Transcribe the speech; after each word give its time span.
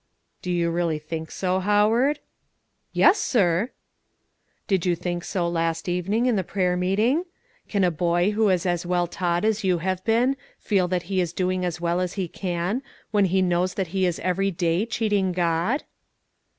"Do 0.41 0.49
you 0.49 0.71
really 0.71 0.97
think 0.97 1.29
so, 1.29 1.59
Howard?" 1.59 2.17
"Yes, 2.91 3.19
sir." 3.19 3.69
"Did 4.67 4.83
you 4.83 4.95
think 4.95 5.23
so 5.23 5.47
last 5.47 5.87
evening, 5.87 6.25
in 6.25 6.35
the 6.35 6.43
prayer 6.43 6.75
meeting? 6.75 7.25
Can 7.67 7.83
a 7.83 7.91
boy, 7.91 8.31
who 8.31 8.49
is 8.49 8.65
as 8.65 8.83
well 8.83 9.05
taught 9.05 9.45
as 9.45 9.63
you 9.63 9.77
have 9.77 10.03
been, 10.03 10.37
feel 10.57 10.87
that 10.87 11.03
he 11.03 11.21
is 11.21 11.33
doing 11.33 11.63
as 11.63 11.79
well 11.79 12.01
as 12.01 12.13
he 12.13 12.27
can, 12.27 12.81
when 13.11 13.25
he 13.25 13.43
knows 13.43 13.75
that 13.75 13.89
he 13.89 14.07
is 14.07 14.17
every 14.21 14.49
day 14.49 14.87
cheating 14.87 15.33
God?" 15.33 15.83